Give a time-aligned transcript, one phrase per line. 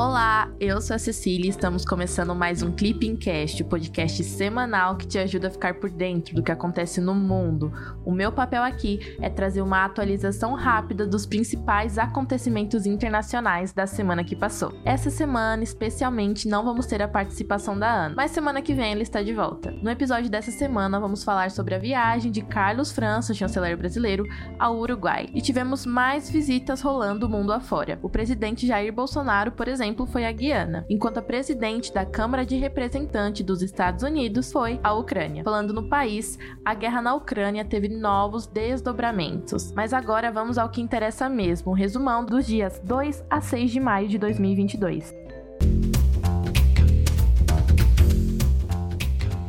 [0.00, 4.96] Olá, eu sou a Cecília e estamos começando mais um Clipping Cast, o podcast semanal
[4.96, 7.70] que te ajuda a ficar por dentro do que acontece no mundo.
[8.02, 14.24] O meu papel aqui é trazer uma atualização rápida dos principais acontecimentos internacionais da semana
[14.24, 14.72] que passou.
[14.86, 19.02] Essa semana, especialmente, não vamos ter a participação da Ana, mas semana que vem ela
[19.02, 19.70] está de volta.
[19.82, 24.24] No episódio dessa semana, vamos falar sobre a viagem de Carlos França, chanceler brasileiro,
[24.58, 25.28] ao Uruguai.
[25.34, 27.98] E tivemos mais visitas rolando o mundo afora.
[28.02, 32.46] O presidente Jair Bolsonaro, por exemplo, exemplo, foi a Guiana, enquanto a presidente da Câmara
[32.46, 35.42] de Representantes dos Estados Unidos foi a Ucrânia.
[35.42, 39.72] Falando no país, a guerra na Ucrânia teve novos desdobramentos.
[39.72, 43.80] Mas agora vamos ao que interessa mesmo, o resumão dos dias 2 a 6 de
[43.80, 45.14] maio de 2022.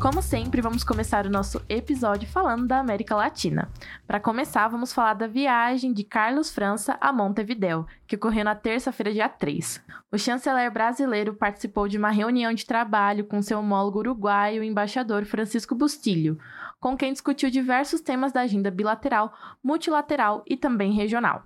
[0.01, 3.69] Como sempre, vamos começar o nosso episódio falando da América Latina.
[4.07, 9.13] Para começar, vamos falar da viagem de Carlos França a Montevideo, que ocorreu na terça-feira,
[9.13, 9.79] dia 3.
[10.11, 15.23] O chanceler brasileiro participou de uma reunião de trabalho com seu homólogo uruguaio, o embaixador
[15.23, 16.39] Francisco Bustilho,
[16.79, 19.31] com quem discutiu diversos temas da agenda bilateral,
[19.63, 21.43] multilateral e também regional.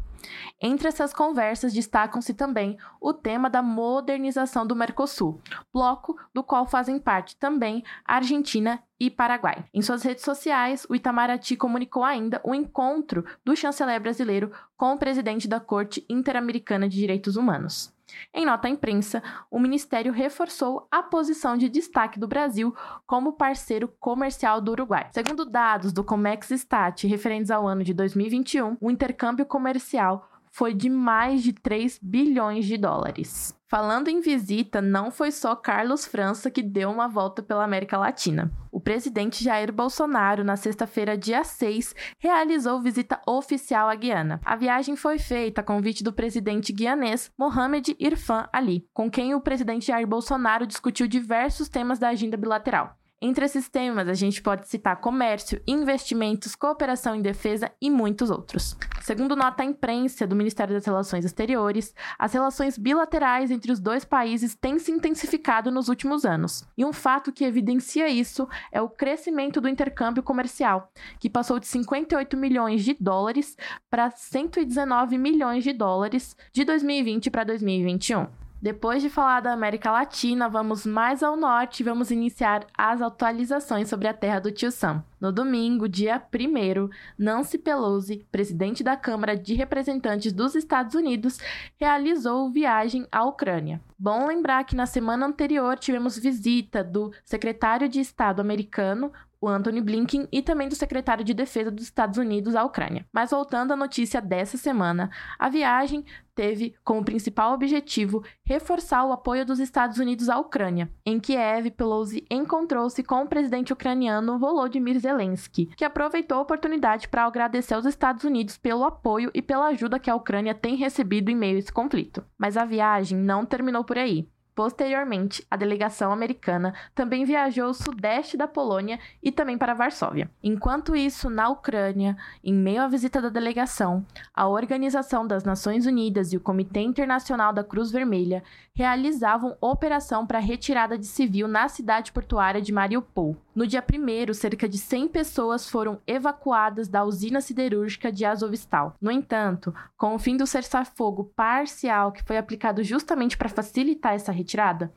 [0.61, 5.41] Entre essas conversas destacam-se também o tema da modernização do Mercosul,
[5.73, 9.65] bloco do qual fazem parte também Argentina e Paraguai.
[9.73, 14.97] Em suas redes sociais, o Itamaraty comunicou ainda o encontro do chanceler brasileiro com o
[14.97, 17.94] presidente da Corte Interamericana de Direitos Humanos.
[18.33, 22.75] Em nota à imprensa, o Ministério reforçou a posição de destaque do Brasil
[23.05, 25.09] como parceiro comercial do Uruguai.
[25.11, 30.89] Segundo dados do Comex Stat referentes ao ano de 2021, o intercâmbio comercial foi de
[30.89, 33.53] mais de 3 bilhões de dólares.
[33.67, 38.49] Falando em visita, não foi só Carlos França que deu uma volta pela América Latina.
[38.71, 44.39] O presidente Jair Bolsonaro, na sexta-feira, dia 6, realizou visita oficial à Guiana.
[44.45, 49.41] A viagem foi feita a convite do presidente guianês Mohamed Irfan Ali, com quem o
[49.41, 52.95] presidente Jair Bolsonaro discutiu diversos temas da agenda bilateral.
[53.25, 58.78] Entre esses temas, a gente pode citar comércio, investimentos, cooperação em defesa e muitos outros.
[59.02, 64.06] Segundo nota à imprensa do Ministério das Relações Exteriores, as relações bilaterais entre os dois
[64.06, 66.63] países têm se intensificado nos últimos anos.
[66.78, 71.66] E um fato que evidencia isso é o crescimento do intercâmbio comercial, que passou de
[71.66, 73.57] 58 milhões de dólares
[73.90, 78.44] para 119 milhões de dólares de 2020 para 2021.
[78.65, 83.87] Depois de falar da América Latina, vamos mais ao norte e vamos iniciar as atualizações
[83.87, 85.03] sobre a terra do tio Sam.
[85.21, 91.37] No domingo, dia 1, Nancy Pelosi, presidente da Câmara de Representantes dos Estados Unidos,
[91.79, 93.79] realizou viagem à Ucrânia.
[93.99, 99.11] Bom lembrar que na semana anterior tivemos visita do secretário de Estado americano,
[99.45, 103.06] o Anthony Blinken, e também do secretário de Defesa dos Estados Unidos à Ucrânia.
[103.13, 109.45] Mas voltando à notícia dessa semana, a viagem teve como principal objetivo reforçar o apoio
[109.45, 110.91] dos Estados Unidos à Ucrânia.
[111.06, 117.23] Em Kiev, Pelosi encontrou-se com o presidente ucraniano Volodymyr Zelensky, que aproveitou a oportunidade para
[117.23, 121.35] agradecer aos Estados Unidos pelo apoio e pela ajuda que a Ucrânia tem recebido em
[121.35, 122.25] meio a esse conflito.
[122.38, 124.27] Mas a viagem não terminou por aí.
[124.55, 130.31] Posteriormente, a delegação americana também viajou ao sudeste da Polônia e também para Varsóvia.
[130.41, 136.31] Enquanto isso, na Ucrânia, em meio à visita da delegação, a Organização das Nações Unidas
[136.31, 142.11] e o Comitê Internacional da Cruz Vermelha realizavam operação para retirada de civil na cidade
[142.11, 143.35] portuária de Mariupol.
[143.55, 148.95] No dia 1 cerca de 100 pessoas foram evacuadas da usina siderúrgica de Azovstal.
[148.99, 154.31] No entanto, com o fim do cessar-fogo parcial que foi aplicado justamente para facilitar essa
[154.31, 154.91] retirada, retirada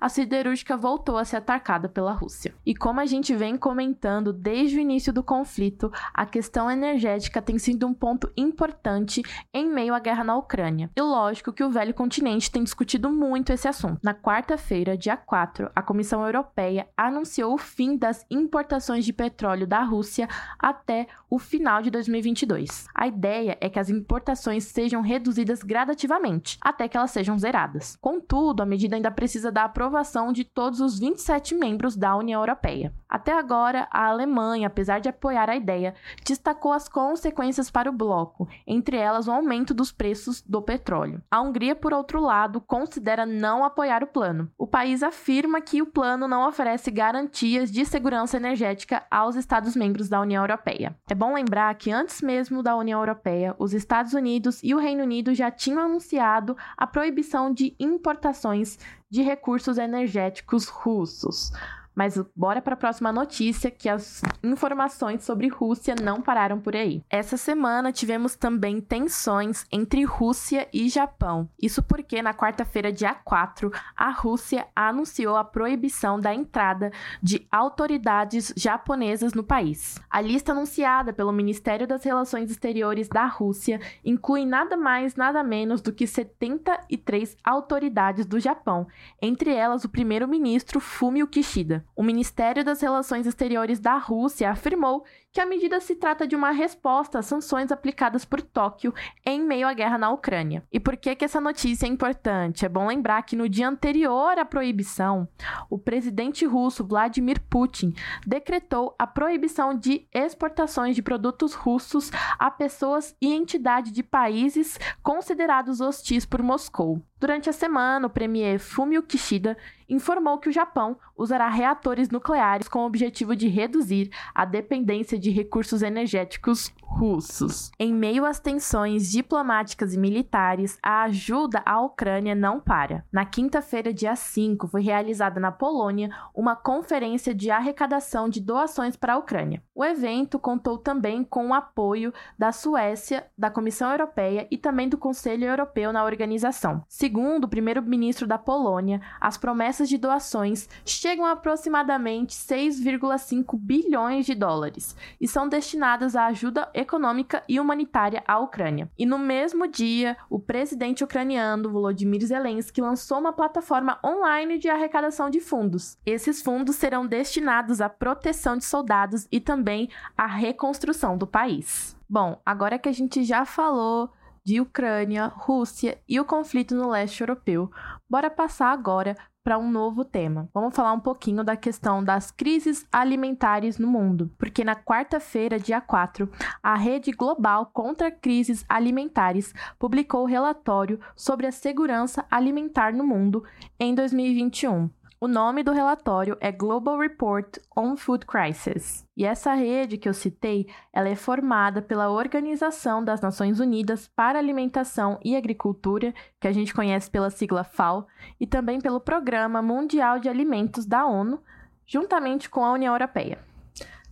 [0.00, 2.54] a siderúrgica voltou a ser atacada pela Rússia.
[2.64, 7.58] E como a gente vem comentando desde o início do conflito, a questão energética tem
[7.58, 9.22] sido um ponto importante
[9.52, 10.90] em meio à guerra na Ucrânia.
[10.96, 14.00] E lógico que o velho continente tem discutido muito esse assunto.
[14.02, 19.82] Na quarta-feira, dia 4, a Comissão Europeia anunciou o fim das importações de petróleo da
[19.82, 20.28] Rússia
[20.58, 22.86] até o final de 2022.
[22.94, 27.96] A ideia é que as importações sejam reduzidas gradativamente, até que elas sejam zeradas.
[28.00, 32.40] Contudo, a medida ainda precisa da aprovação aprovação de todos os 27 membros da União
[32.40, 32.92] Europeia.
[33.08, 38.48] Até agora, a Alemanha, apesar de apoiar a ideia, destacou as consequências para o bloco,
[38.64, 41.20] entre elas o aumento dos preços do petróleo.
[41.28, 44.48] A Hungria, por outro lado, considera não apoiar o plano.
[44.56, 50.20] O país afirma que o plano não oferece garantias de segurança energética aos Estados-membros da
[50.20, 50.96] União Europeia.
[51.10, 55.02] É bom lembrar que antes mesmo da União Europeia, os Estados Unidos e o Reino
[55.02, 58.78] Unido já tinham anunciado a proibição de importações
[59.10, 61.52] de recursos energéticos russos.
[61.94, 67.02] Mas bora para a próxima notícia, que as informações sobre Rússia não pararam por aí.
[67.10, 71.48] Essa semana tivemos também tensões entre Rússia e Japão.
[71.60, 76.90] Isso porque na quarta-feira, dia 4, a Rússia anunciou a proibição da entrada
[77.22, 80.00] de autoridades japonesas no país.
[80.08, 85.80] A lista anunciada pelo Ministério das Relações Exteriores da Rússia inclui nada mais, nada menos
[85.80, 88.86] do que 73 autoridades do Japão,
[89.20, 91.84] entre elas o primeiro-ministro Fumio Kishida.
[91.94, 96.50] O Ministério das Relações Exteriores da Rússia afirmou que a medida se trata de uma
[96.50, 98.92] resposta às sanções aplicadas por Tóquio
[99.24, 100.62] em meio à guerra na Ucrânia.
[100.72, 102.64] E por que, que essa notícia é importante?
[102.64, 105.28] É bom lembrar que no dia anterior à proibição,
[105.68, 107.94] o presidente russo Vladimir Putin
[108.26, 115.80] decretou a proibição de exportações de produtos russos a pessoas e entidades de países considerados
[115.80, 117.00] hostis por Moscou.
[117.20, 119.56] Durante a semana, o premier Fumio Kishida
[119.90, 125.30] informou que o Japão usará reatores nucleares com o objetivo de reduzir a dependência de
[125.30, 127.70] recursos energéticos russos.
[127.78, 133.04] Em meio às tensões diplomáticas e militares, a ajuda à Ucrânia não para.
[133.12, 139.14] Na quinta-feira, dia 5, foi realizada na Polônia uma conferência de arrecadação de doações para
[139.14, 139.62] a Ucrânia.
[139.74, 144.98] O evento contou também com o apoio da Suécia, da Comissão Europeia e também do
[144.98, 146.82] Conselho Europeu na organização.
[146.88, 154.34] Segundo o primeiro-ministro da Polônia, as promessas de doações chegam a aproximadamente 6,5 bilhões de
[154.34, 158.90] dólares e são destinadas à ajuda econômica e humanitária à Ucrânia.
[158.98, 165.30] E no mesmo dia, o presidente ucraniano Volodymyr Zelensky lançou uma plataforma online de arrecadação
[165.30, 165.98] de fundos.
[166.04, 171.96] Esses fundos serão destinados à proteção de soldados e também à reconstrução do país.
[172.08, 174.10] Bom, agora que a gente já falou
[174.44, 177.70] de Ucrânia, Rússia e o conflito no leste europeu,
[178.08, 180.48] bora passar agora para um novo tema.
[180.52, 185.80] Vamos falar um pouquinho da questão das crises alimentares no mundo, porque na quarta-feira, dia
[185.80, 186.30] 4,
[186.62, 193.42] a Rede Global contra Crises Alimentares publicou o relatório sobre a segurança alimentar no mundo
[193.78, 194.90] em 2021.
[195.22, 199.04] O nome do relatório é Global Report on Food Crisis.
[199.14, 204.38] E essa rede que eu citei, ela é formada pela Organização das Nações Unidas para
[204.38, 208.06] Alimentação e Agricultura, que a gente conhece pela sigla FAO,
[208.40, 211.38] e também pelo Programa Mundial de Alimentos da ONU,
[211.86, 213.49] juntamente com a União Europeia.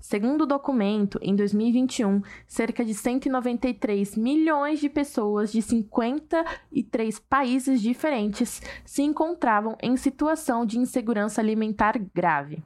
[0.01, 8.63] Segundo o documento, em 2021, cerca de 193 milhões de pessoas de 53 países diferentes
[8.85, 12.63] se encontravam em situação de insegurança alimentar grave.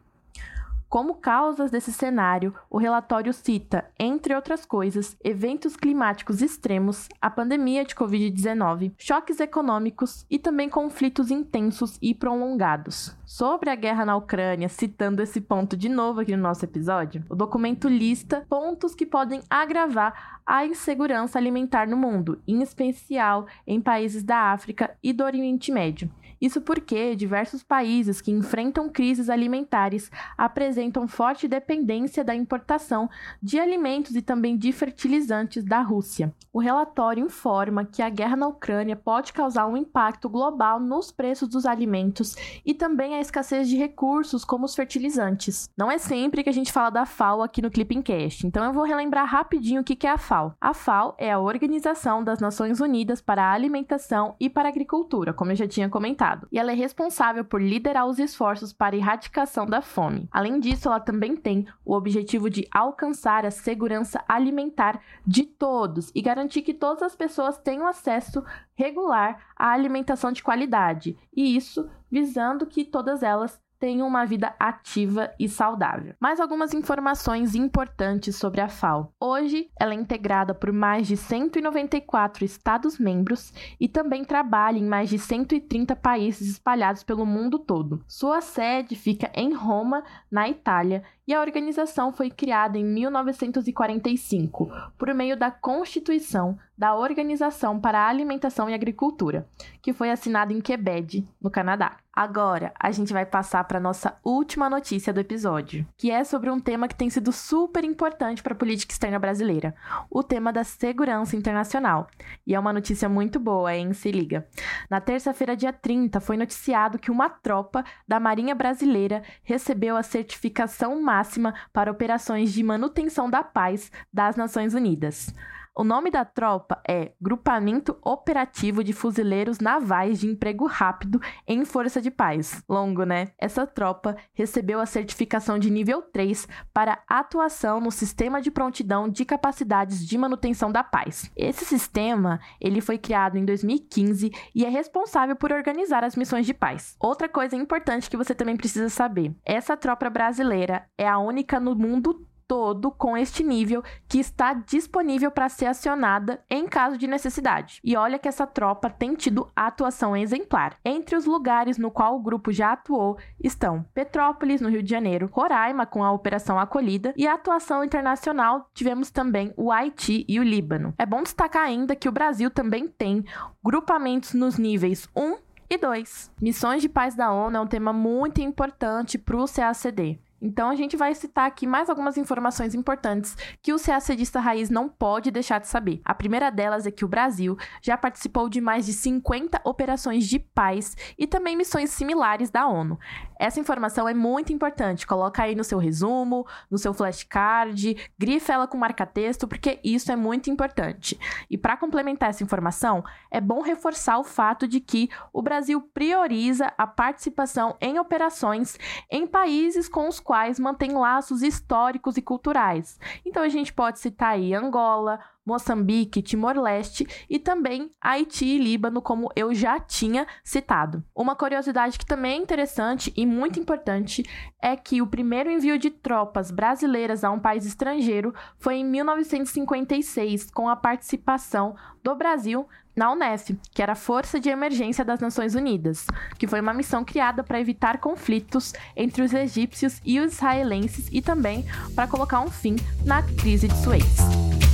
[0.92, 7.82] Como causas desse cenário, o relatório cita, entre outras coisas, eventos climáticos extremos, a pandemia
[7.82, 13.16] de Covid-19, choques econômicos e também conflitos intensos e prolongados.
[13.24, 17.34] Sobre a guerra na Ucrânia, citando esse ponto de novo aqui no nosso episódio, o
[17.34, 24.22] documento lista pontos que podem agravar a insegurança alimentar no mundo, em especial em países
[24.22, 26.10] da África e do Oriente Médio.
[26.42, 33.08] Isso porque diversos países que enfrentam crises alimentares apresentam forte dependência da importação
[33.40, 36.34] de alimentos e também de fertilizantes da Rússia.
[36.52, 41.48] O relatório informa que a guerra na Ucrânia pode causar um impacto global nos preços
[41.48, 42.34] dos alimentos
[42.66, 45.70] e também a escassez de recursos como os fertilizantes.
[45.78, 48.72] Não é sempre que a gente fala da FAO aqui no Clipping Cast, então eu
[48.72, 50.56] vou relembrar rapidinho o que é a FAO.
[50.60, 55.32] A FAO é a Organização das Nações Unidas para a Alimentação e para a Agricultura,
[55.32, 58.98] como eu já tinha comentado e ela é responsável por liderar os esforços para a
[58.98, 60.28] erradicação da fome.
[60.30, 66.22] Além disso, ela também tem o objetivo de alcançar a segurança alimentar de todos e
[66.22, 72.66] garantir que todas as pessoas tenham acesso regular à alimentação de qualidade, e isso visando
[72.66, 76.14] que todas elas tenham uma vida ativa e saudável.
[76.20, 79.12] Mais algumas informações importantes sobre a FAO.
[79.18, 85.18] Hoje, ela é integrada por mais de 194 Estados-membros e também trabalha em mais de
[85.18, 88.04] 130 países espalhados pelo mundo todo.
[88.06, 95.14] Sua sede fica em Roma, na Itália, e a organização foi criada em 1945 por
[95.14, 99.46] meio da Constituição da Organização para a Alimentação e Agricultura,
[99.80, 101.98] que foi assinada em Quebec, no Canadá.
[102.12, 106.60] Agora, a gente vai passar para nossa última notícia do episódio, que é sobre um
[106.60, 109.74] tema que tem sido super importante para a política externa brasileira,
[110.10, 112.06] o tema da segurança internacional.
[112.46, 113.94] E é uma notícia muito boa, hein?
[113.94, 114.46] Se liga.
[114.90, 121.00] Na terça-feira, dia 30, foi noticiado que uma tropa da Marinha Brasileira recebeu a certificação
[121.12, 125.34] máxima para operações de manutenção da paz das Nações Unidas.
[125.74, 131.98] O nome da tropa é Grupamento Operativo de Fuzileiros Navais de Emprego Rápido em Força
[131.98, 132.62] de Paz.
[132.68, 133.30] Longo, né?
[133.38, 139.24] Essa tropa recebeu a certificação de nível 3 para atuação no Sistema de Prontidão de
[139.24, 141.32] Capacidades de Manutenção da Paz.
[141.34, 146.52] Esse sistema, ele foi criado em 2015 e é responsável por organizar as missões de
[146.52, 146.96] paz.
[147.00, 151.74] Outra coisa importante que você também precisa saber, essa tropa brasileira é a única no
[151.74, 157.80] mundo todo com este nível que está disponível para ser acionada em caso de necessidade.
[157.82, 160.76] E olha que essa tropa tem tido atuação exemplar.
[160.84, 165.30] Entre os lugares no qual o grupo já atuou estão Petrópolis, no Rio de Janeiro,
[165.32, 170.42] Roraima, com a Operação Acolhida, e a atuação internacional tivemos também o Haiti e o
[170.42, 170.92] Líbano.
[170.98, 173.24] É bom destacar ainda que o Brasil também tem
[173.64, 175.38] grupamentos nos níveis 1
[175.70, 176.30] e 2.
[176.38, 180.20] Missões de paz da ONU é um tema muito importante para o CACD.
[180.42, 184.88] Então a gente vai citar aqui mais algumas informações importantes que o CACDista raiz não
[184.88, 186.00] pode deixar de saber.
[186.04, 190.40] A primeira delas é que o Brasil já participou de mais de 50 operações de
[190.40, 192.98] paz e também missões similares da ONU.
[193.38, 195.06] Essa informação é muito importante.
[195.06, 200.16] Coloca aí no seu resumo, no seu flashcard, grifa ela com marca-texto, porque isso é
[200.16, 201.18] muito importante.
[201.48, 206.72] E para complementar essa informação, é bom reforçar o fato de que o Brasil prioriza
[206.76, 208.76] a participação em operações
[209.10, 212.98] em países com os quais quais mantém laços históricos e culturais.
[213.22, 219.30] Então a gente pode citar aí Angola, Moçambique, Timor-Leste e também Haiti e Líbano, como
[219.34, 221.02] eu já tinha citado.
[221.14, 224.22] Uma curiosidade que também é interessante e muito importante
[224.60, 230.50] é que o primeiro envio de tropas brasileiras a um país estrangeiro foi em 1956,
[230.50, 235.54] com a participação do Brasil na UNEF, que era a Força de Emergência das Nações
[235.54, 236.06] Unidas,
[236.38, 241.22] que foi uma missão criada para evitar conflitos entre os egípcios e os israelenses e
[241.22, 244.71] também para colocar um fim na crise de Suez.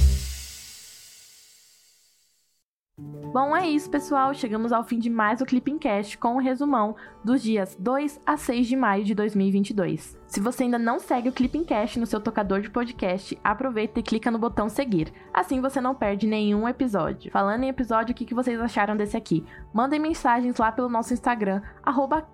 [3.32, 4.32] Bom, é isso, pessoal.
[4.32, 8.38] Chegamos ao fim de mais o Clipping Cast com um resumão dos dias 2 a
[8.38, 10.18] 6 de maio de 2022.
[10.26, 14.02] Se você ainda não segue o Clipping Cast no seu tocador de podcast, aproveita e
[14.02, 15.12] clica no botão seguir.
[15.32, 17.30] Assim você não perde nenhum episódio.
[17.30, 19.44] Falando em episódio, o que vocês acharam desse aqui?
[19.74, 21.60] Mandem mensagens lá pelo nosso Instagram,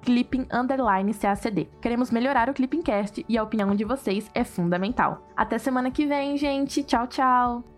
[0.03, 1.69] clipping_cacd.
[1.81, 5.27] Queremos melhorar o Clipping Cast e a opinião de vocês é fundamental.
[5.37, 6.85] Até semana que vem, gente.
[6.85, 7.74] Tchau, tchau!